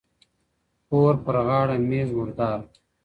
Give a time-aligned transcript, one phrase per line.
[0.43, 2.65] ¬ پور پر غاړه، مېږ مرداره.